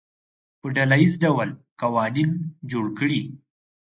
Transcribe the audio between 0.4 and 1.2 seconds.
په ډله ییز